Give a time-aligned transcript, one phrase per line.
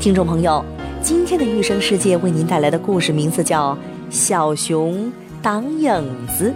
[0.00, 0.64] 听众朋友，
[1.02, 3.74] 今天的育生世界为您带来的故事名字叫
[4.08, 6.54] 《小熊挡影子》。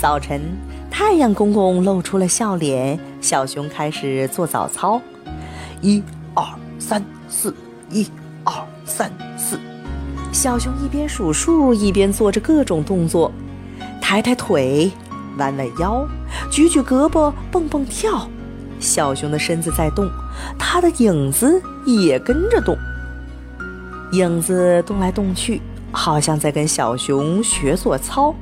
[0.00, 0.40] 早晨，
[0.88, 5.02] 太阳公公露出了笑脸，小熊开始做早操。
[5.80, 6.00] 一、
[6.34, 6.44] 二、
[6.78, 7.52] 三、四，
[7.90, 8.08] 一、
[8.44, 8.54] 二、
[8.84, 9.58] 三、四。
[10.30, 13.32] 小熊一边数数，一边做着各种动作，
[14.00, 14.88] 抬抬腿，
[15.36, 16.06] 弯弯腰，
[16.48, 18.28] 举举胳膊，蹦蹦跳。
[18.78, 20.08] 小熊的身子在动，
[20.58, 22.76] 它的影子也跟着动。
[24.12, 28.34] 影子动来动去，好像在跟小熊学做操。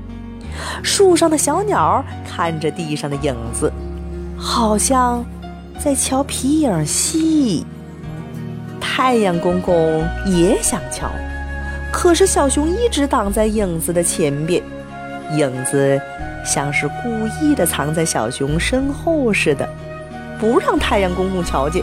[0.83, 3.73] 树上的小鸟看着地上的影子，
[4.37, 5.25] 好像
[5.79, 7.67] 在瞧皮影戏。
[8.81, 11.11] 太阳公公也想瞧，
[11.93, 14.63] 可是小熊一直挡在影子的前边，
[15.37, 16.01] 影子
[16.45, 17.09] 像是故
[17.43, 19.69] 意的藏在小熊身后似的。
[20.39, 21.83] 不让太阳公公瞧见。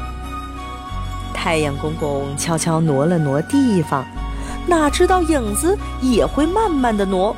[1.33, 4.05] 太阳公公悄悄挪了挪地方，
[4.67, 7.35] 哪知道影子也会慢慢的挪，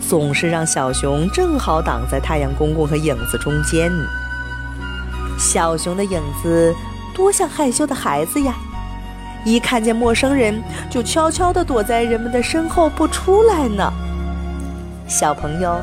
[0.00, 3.92] 总是让小熊正好挡在太阳公公和影子中间。
[5.38, 6.74] 小熊的影子
[7.14, 8.54] 多像害羞的孩子呀，
[9.44, 13.92] 一看见陌生人就悄悄地躲在人们的身后不出来呢。
[15.06, 15.80] 小朋友，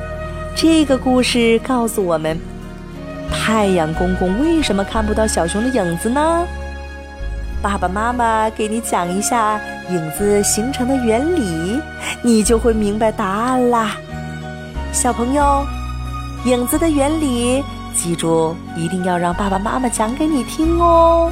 [0.55, 2.37] 这个故事告诉我们。
[3.31, 6.45] 太阳公公为什么看不到小熊的影子呢？
[7.61, 11.79] 爸爸妈妈给你讲一下影子形成的原理，
[12.21, 13.95] 你就会明白答案啦。
[14.91, 15.65] 小朋友，
[16.45, 21.31] 影子的原理，记住一定要让爸爸妈妈讲给你听哦。